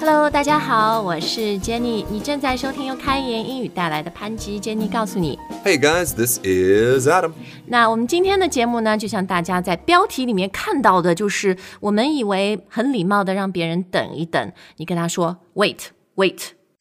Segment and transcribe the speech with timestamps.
[0.00, 5.36] Hello，大家好，我是 Jenny，你正在收听由开言英语带来的潘吉 Jenny 告诉你。
[5.64, 7.32] Hey guys, this is Adam.
[7.66, 15.78] 那我们今天的节目呢，就像大家在标题里面看到的，就是我们以为很礼貌的让别人等一等，你跟他说 wait
[16.14, 16.38] wait，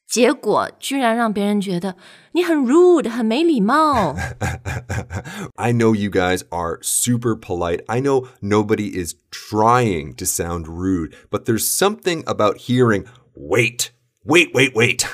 [0.07, 1.95] 结果居然让别人觉得
[2.31, 4.15] 你很 rude，很没礼貌。
[5.55, 7.83] I know you guys are super polite.
[7.87, 13.89] I know nobody is trying to sound rude, but there's something about hearing wait,
[14.25, 15.05] wait, wait, wait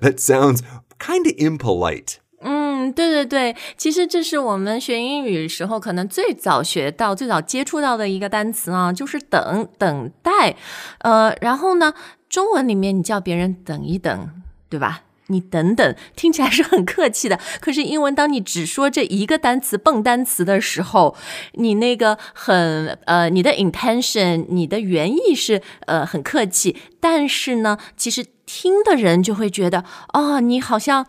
[0.00, 0.60] that sounds
[0.98, 2.16] kind of impolite.
[2.44, 10.56] 嗯，对对对，其实这是我们学英语时候可能最早学到、最早接触到的一个单词啊，就是等、等待。
[10.98, 11.94] 呃，然后呢，
[12.32, 14.30] 中文里面你叫别人等一等，
[14.70, 15.02] 对吧？
[15.26, 17.38] 你等等，听起来是很客气的。
[17.60, 21.14] 可是英文，当你只说这一个单词蹦单词的时候，
[21.56, 31.06] 你那个很呃，你的 intention，你的原意是呃很客气，但是呢，其实听的人就会觉得，哦，你好像。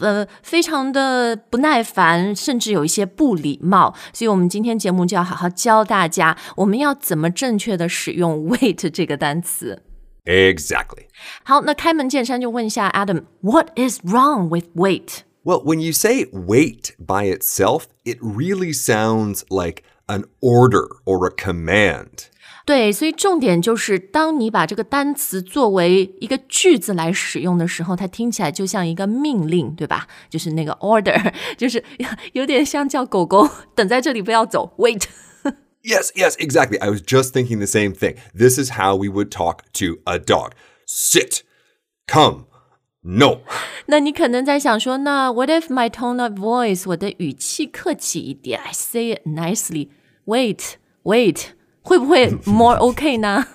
[0.00, 9.82] 呃，非常的不耐烦，甚至有一些不礼貌，所以我们今天节目就要好好教大家，我们要怎么正确的使用 wait 这个单词。
[10.24, 11.06] Exactly.
[11.42, 19.42] 好，那开门见山就问一下 Adam，What is wrong with wait？Well, when you say wait by itself, it really sounds
[19.48, 22.26] like an order or a command.
[22.64, 30.06] 对，所以重点就是，当你把这个单词作为一个句子来使用的时候，它听起来就像一个命令，对吧？
[30.30, 31.82] 就是那个 order，就是
[32.34, 35.02] 有点像叫狗狗等在这里不要走，wait。
[35.83, 36.77] Yes, yes, exactly.
[36.81, 38.15] I was just thinking the same thing.
[38.33, 40.53] This is how we would talk to a dog
[40.85, 41.43] sit,
[42.07, 42.45] come,
[43.03, 43.41] no.
[43.85, 51.43] 那你可能在想说，那 What if my tone of voice，我的语气客气一点，I say it nicely，wait wait，
[51.81, 53.47] 会不会 more OK 呢？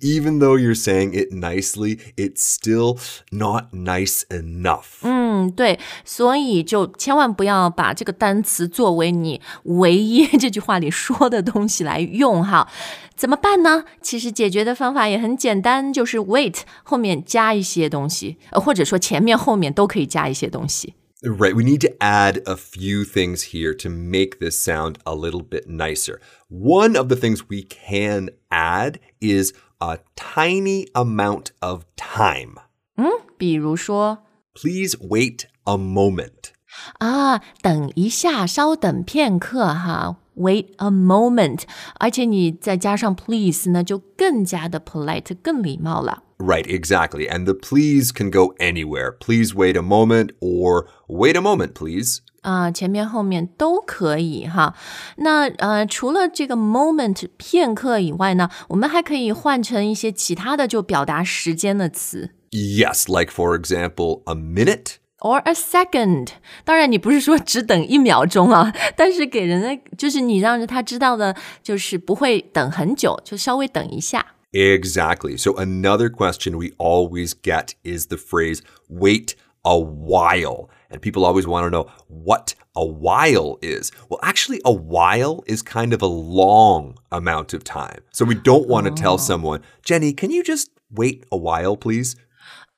[0.00, 3.00] Even though you're saying it nicely, it's still
[3.32, 5.00] not nice enough.
[5.02, 12.67] 嗯， 对，所以就千万不要把这个单词作为你唯一这句话里说的东西来用哈。
[13.15, 13.85] 怎么办呢？
[14.01, 20.95] 其实解决的方法也很简单，就是 wait 后面加一些东西，呃，或者说前面后面都可以加一些东西。
[21.23, 25.67] Right, we need to add a few things here to make this sound a little bit
[25.67, 26.19] nicer.
[26.49, 32.55] One of the things we can add is a tiny amount of time.
[32.95, 34.23] 嗯比如说
[34.54, 36.52] Please wait a moment.
[36.98, 41.62] 啊，等一下，稍等片刻哈，wait a moment，
[41.98, 46.22] 而且你再加上 please 呢，就更加的 polite，更礼貌了。
[46.38, 47.26] Right, exactly.
[47.30, 49.12] And the please can go anywhere.
[49.18, 52.18] Please wait a moment or wait a moment, please.
[52.42, 54.74] 啊、前面后面都可以哈。
[55.16, 62.32] 那呃，除了这个 moment 片刻以外呢，我们还可以换成一些其他的就表达时间的词。
[62.50, 64.98] Yes, like for example, a minute.
[65.20, 66.28] or a second。
[66.64, 74.34] 当然，你不是说只等一秒钟啊，但是给人的就是你让他知道的，就是不会等很久，就稍微等一下。
[74.52, 75.36] Exactly.
[75.36, 80.68] So another question we always get is the phrase wait a while.
[80.88, 83.90] And people always want to know what a while is.
[84.08, 88.02] Well, actually, a while is kind of a long amount of time.
[88.12, 92.14] So we don't want to tell someone, Jenny, can you just wait a while, please?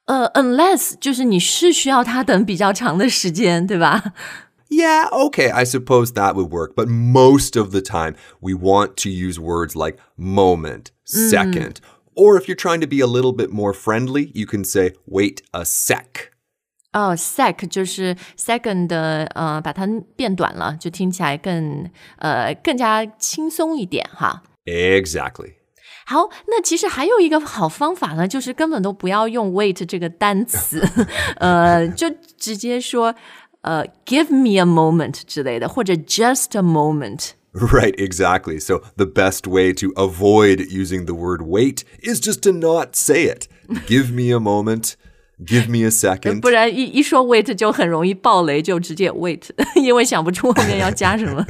[0.06, 4.12] 呃，unless 就是你是需要他等比较长的时间，对吧？
[4.70, 6.74] Yeah, okay, I suppose that would work.
[6.74, 11.76] But most of the time, we want to use words like moment, second.
[12.14, 15.42] Or if you're trying to be a little bit more friendly, you can say, wait
[15.52, 16.32] a sec.
[16.92, 19.86] 哦、s e c 就是 second 的，呃，把它
[20.16, 21.88] 变短了，就听起来更
[22.18, 24.42] 呃更加轻松一点哈。
[24.64, 25.54] Exactly.
[26.06, 30.82] 好，那其实还有一个好方法呢，就是根本都不要用 wait 这个单词，
[31.36, 32.08] 呃，就
[32.38, 33.14] 直接说
[33.60, 37.32] 呃 give me a moment 之类的，或者 just a moment。
[37.52, 38.60] Right, exactly.
[38.60, 43.24] So the best way to avoid using the word wait is just to not say
[43.24, 43.48] it.
[43.86, 44.92] Give me a moment.
[45.38, 46.40] Give me a second.
[46.40, 49.42] 不然一一说 wait 就很容易爆雷，就直接 wait，
[49.76, 51.46] 因为想不出后面要加什么。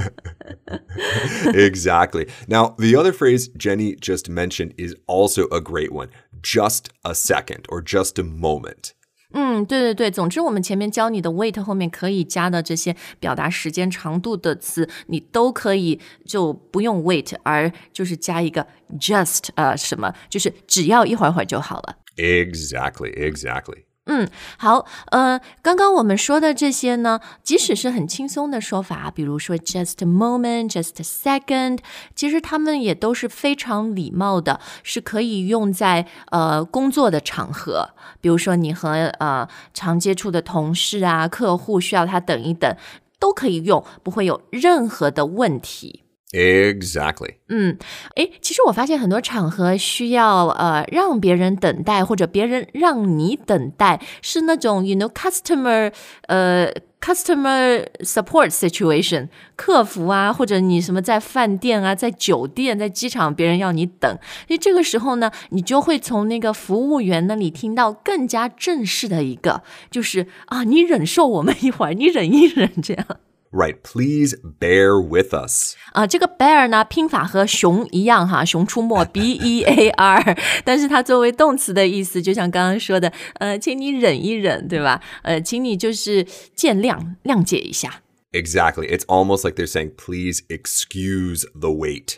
[1.54, 2.28] exactly.
[2.48, 6.08] Now, the other phrase Jenny just mentioned is also a great one.
[6.42, 8.92] Just a second or just a moment.
[9.32, 18.66] 嗯，对对对，总之我们前面教你的 wait 后面可以加的这些表达时间长度的词，你都可以就不用 wait，而就是加一个
[19.00, 21.96] just 呃什么，就是只要一会儿会儿就好了。
[22.15, 23.83] Exactly, exactly.
[24.05, 24.27] 嗯，
[24.57, 31.79] 好，呃，刚刚我们说的这些呢，即使是很轻松的说法，比如说 just a moment, just a second，
[32.13, 38.89] 其实他们也都是非常礼貌的，是可以用在呃工作的场合，比如说你和
[39.19, 42.75] 呃常接触的同事啊、客户需要他等一等，
[43.17, 46.02] 都可以用，不会有任何的问题。
[46.33, 47.35] Exactly.
[47.49, 47.77] 嗯，
[48.15, 55.93] 诶，其实我发现很多场合需要呃让别人等待，或者别人让你等待，是那种 you know customer
[56.23, 64.11] 呃 customer support situation，客服啊，或者你什么在饭店啊，在酒店、在机场，别人要你等，
[64.47, 73.05] 所以这个时候呢，你就会从那个服务员那里听到更加正式的一个，就是啊，你忍受我们一会儿，你忍一忍这样。
[73.52, 73.76] Right.
[73.82, 75.74] Please bear with us.
[75.94, 85.00] 啊，这个 bear 呢，拼法和熊一样哈，熊出没 b e a r，但是它作为动词的意思，就像刚刚说的，呃，请你忍一忍，对吧？
[85.22, 88.02] 呃，请你就是见谅，谅解一下。
[88.32, 88.86] Exactly.
[88.86, 92.16] It's almost like they're saying, please excuse the wait.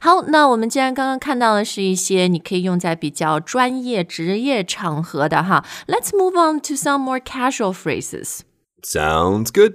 [0.00, 8.40] 好，那我们既然刚刚看到的是一些你可以用在比较专业职业场合的哈，Let's move on to some more casual phrases。
[8.82, 9.74] Sounds good.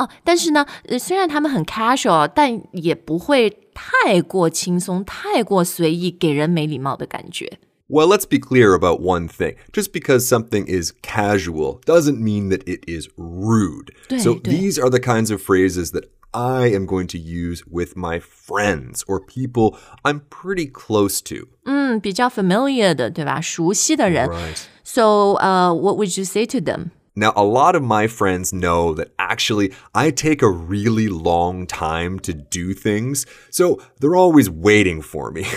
[0.00, 7.58] 哦，但是呢，呃，虽然他们很 casual，但也不会太过轻松、太过随意，给人没礼貌的感觉。
[7.88, 9.54] Well, let's be clear about one thing.
[9.72, 13.92] Just because something is casual doesn't mean that it is rude.
[14.08, 14.52] 对， so 对。
[14.52, 19.02] these are the kinds of phrases that I am going to use with my friends
[19.06, 21.46] or people I'm pretty close to.
[21.64, 23.40] 嗯，比较 familiar 的，对吧？
[23.40, 24.28] 熟悉的人。
[24.28, 24.58] Right.
[24.82, 26.90] So, uh, what would you say to them?
[27.20, 32.18] Now, a lot of my friends know that actually I take a really long time
[32.20, 35.46] to do things, so they're always waiting for me.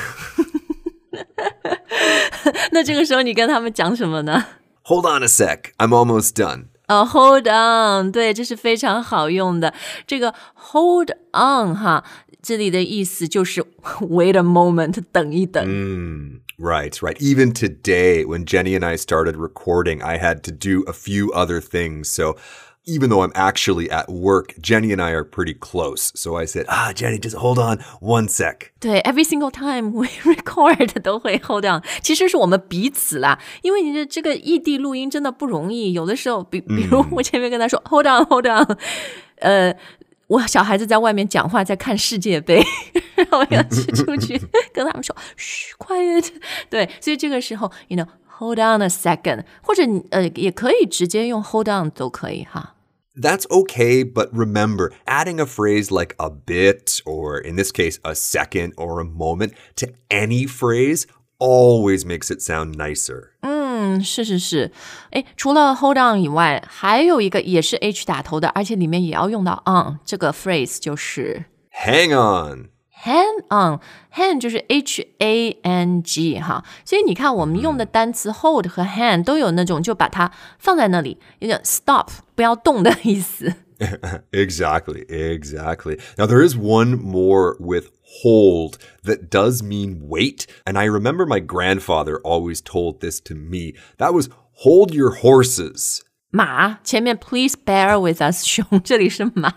[2.71, 4.45] 那这个时候你跟他们讲什么呢？
[4.83, 6.67] Hold on a sec, I'm almost done.
[6.87, 9.73] 呃、h o l d on，对，这是非常好用的。
[10.07, 12.03] 这个 hold on 哈，
[12.41, 13.63] 这里的意思就是
[14.01, 15.63] wait a moment，等一等。
[16.57, 17.17] Right, right.
[17.21, 21.61] Even today, when Jenny and I started recording, I had to do a few other
[21.61, 22.09] things.
[22.09, 22.35] So
[22.85, 26.11] even though I'm actually at work, Jenny and I are pretty close.
[26.15, 28.71] So I said, Ah, Jenny, just hold on one sec.
[28.79, 38.77] 对，every single time we record 都会 hold on， 其实是我们彼此啦，因为你的这个异地录音真的不容易，有的时候，比比如我前面跟他说、hold on，hold on，
[39.37, 39.75] 呃，
[40.27, 42.65] 我小孩子在外面讲话，在看世界杯，
[43.15, 44.41] 然后我要去出去
[44.73, 46.29] 跟他们说，嘘，quiet，
[46.71, 52.72] 对，所以这个时候，you know。Hold on a second，或者你呃也可以直接用 hold on 都可以哈。
[53.15, 58.15] That's okay, but remember, adding a phrase like a bit, or in this case, a
[58.15, 61.05] second or a moment, to any phrase
[61.37, 63.31] always makes it sound nicer.
[63.41, 64.71] 嗯，是是是，
[65.11, 71.45] 哎，除了 hold on 以外，还有一个也是 h 打头的，而且里面也要用到 on 这个 phrase，就是
[71.83, 72.69] Hang on.
[73.03, 83.53] hang on，hang 就是 h a n g 哈，所以你看我们用的单词 hold 和 hang 都有那种就把它放在那里，有点 stop 不要动的意思。
[84.31, 85.97] Exactly, exactly.
[86.17, 87.87] Now, there is one more with
[88.21, 90.45] hold that does mean wait.
[90.65, 93.75] And I remember my grandfather always told this to me.
[93.97, 94.27] That was
[94.65, 96.01] hold your horses.
[96.33, 99.51] 马前面 please bear with us， 熊这里是马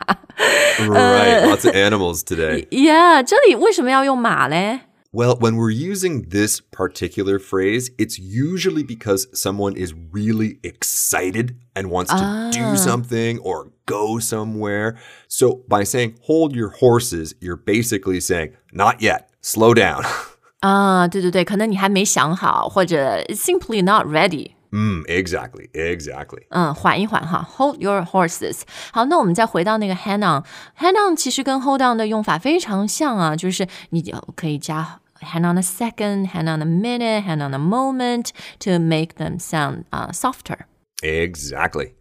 [0.78, 2.66] Right, lots of animals today.
[2.70, 4.80] ，yeah，这里为什么要用马嘞？
[5.14, 11.90] Well, when we're using this particular phrase, it's usually because someone is really excited and
[11.90, 14.94] wants to do something or go somewhere.
[15.28, 20.02] So by saying hold your horses, you're basically saying, not yet, slow down.
[20.60, 24.52] 啊，对对对，可能你还没想好，或者 simply not ready。
[24.70, 26.42] mm, exactly, exactly.
[26.50, 28.62] 嗯，缓一缓哈，hold your horses。
[28.92, 37.54] 好，那我们再回到那个 hang on，hang on 其实跟 hold on 的用法非常像啊，就是你就可以加 hang on a second，hang on a minute，hang on
[37.54, 40.58] a moment to make them sound 啊、softer。
[41.02, 41.92] Exactly.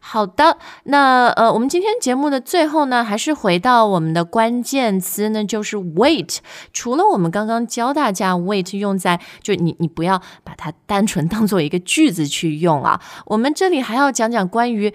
[0.00, 6.38] 好的，那呃，我们今天节目的最后呢，还是回到我们的关键词呢，就是 wait。
[6.72, 14.94] 除了我们刚刚教大家 wait 用在，就你你不要把它单纯当做一个句子去用啊，我们这里还要讲讲关于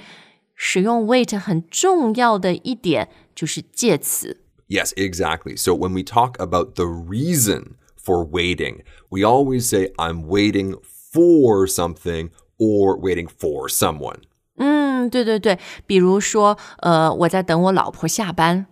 [0.55, 4.39] 使用 wait 很重要的一点，就是介词。
[4.67, 5.57] Yes, exactly.
[5.57, 10.77] So when we talk about the reason for waiting, we always say, I'm waiting
[11.11, 14.17] for something or waiting for someone.
[14.57, 18.67] 嗯，对对对，比如说，呃，我在等我老婆下班，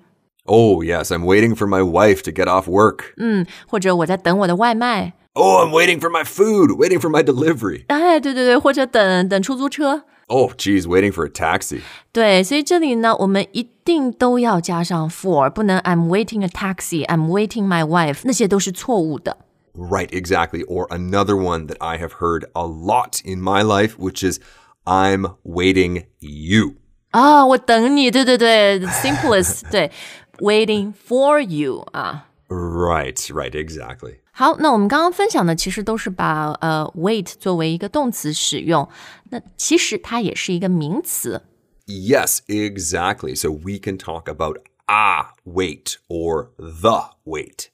[0.46, 3.14] Oh, yes, I'm waiting for my wife to get off work.
[3.18, 5.14] 嗯，或者我在等我的外卖。
[5.34, 7.86] Oh, I'm waiting for my food, waiting for my delivery.
[7.88, 10.04] 哎，对对对，或者等等出租车。
[10.28, 11.82] Oh, geez, waiting for a taxi.
[12.12, 19.38] 对，所以这里呢，我们一定都要加上 for，不能 I'm waiting a taxi, I'm waiting my wife，那些都是错误的。
[19.76, 20.64] Right, exactly.
[20.64, 24.40] Or another one that I have heard a lot in my life, which is
[24.86, 26.76] I'm waiting you.
[27.12, 29.92] 啊，我等你，对对对，simplest，对，
[30.40, 32.28] waiting for you 啊。
[32.50, 34.18] Right, right, exactly.
[34.34, 38.90] 好，那我们刚刚分享的其实都是把呃 wait 作为一个动词使用，
[39.30, 41.44] 那其实它也是一个名词。
[41.86, 43.36] Yes, exactly.
[43.36, 47.70] So we can talk about ah, wait or the wait.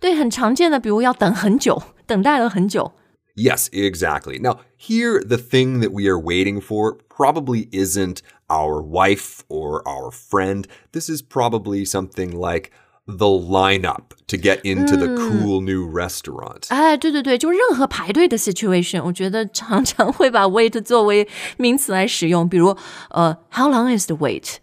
[0.00, 2.92] 对，很常见的，比如要等很久，等待了很久。
[3.34, 4.40] Yes, exactly.
[4.40, 10.10] Now, here, the thing that we are waiting for probably isn't our wife or our
[10.10, 10.64] friend.
[10.92, 12.70] This is probably something like
[13.06, 16.68] the lineup to get into the cool new restaurant.
[16.68, 22.48] 哎，对对对，就任何排队的 situation，我觉得常常会把 wait 作为名词来使用。
[22.48, 22.76] 比如，
[23.10, 24.56] 呃，How long is the wait？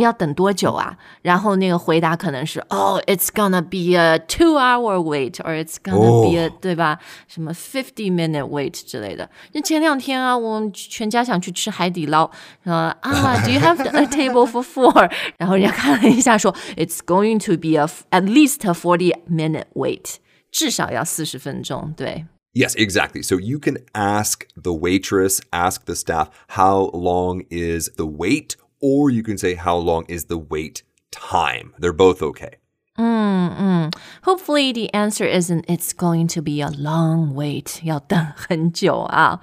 [0.00, 0.96] 要等多久啊？
[1.22, 6.98] 然后那个回答可能是，Oh, it's gonna be a two-hour wait, or it's gonna be a、对吧？
[7.26, 9.28] 什么 fifty-minute wait 之类的。
[9.52, 12.30] 那前两天啊，我们全家想去吃海底捞，
[12.64, 15.10] 呃啊，Do you have a table for four？
[15.36, 20.14] 然后人家看了一下说，It's going to be a at least a forty-minute wait。
[20.50, 22.26] 至少要四十分钟，对。
[22.54, 23.22] Yes, exactly.
[23.22, 28.56] So you can ask the waitress, ask the staff, how long is the wait?
[28.80, 31.72] Or you can say, how long is the wait time?
[31.78, 32.58] They're both okay.
[34.24, 39.40] Hopefully the answer isn't it's going to be a long wait，要等很久啊。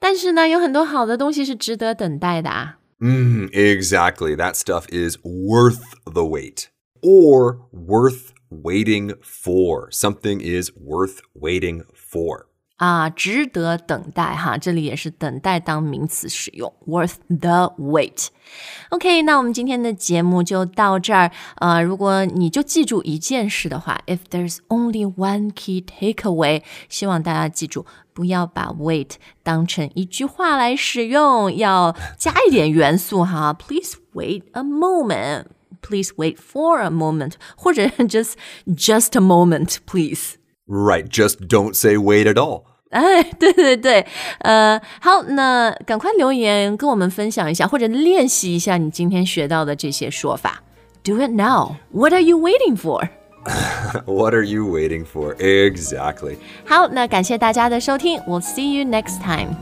[0.00, 2.78] 但是呢，有很多好的东西是值得等待的啊。
[3.00, 4.34] Mm, exactly.
[4.34, 6.68] That stuff is worth the wait
[7.02, 9.90] or worth waiting for.
[9.90, 12.46] Something is worth waiting for.
[12.82, 21.32] 啊，值得等待哈，这里也是等待当名词使用，worth the wait。OK，那我们今天的节目就到这儿。
[21.56, 33.52] 呃，如果你就记住一件事的话，if there's only one key takeaway，希望大家记住，不要把 wait 当成一句话来使用，要加一点元素哈。
[33.52, 35.46] Please wait a moment.
[35.82, 38.34] Please wait for a moment，或者 just
[38.66, 40.34] just a moment, please。
[40.70, 41.08] Right.
[41.08, 42.64] Just don't say wait at all.
[42.92, 44.06] 哎，对对对，
[44.38, 50.62] 呃，好，那赶快留言跟我们分享一下，或者练习一下你今天学到的这些说法。
[51.04, 51.76] Do it now.
[51.92, 53.08] What are you waiting for?
[54.06, 55.34] What are you waiting for?
[55.36, 56.36] Exactly.
[56.66, 59.56] 好，那感谢大家的收听，We'll see you next time.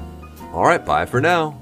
[0.54, 0.84] All right.
[0.84, 1.54] Bye for now.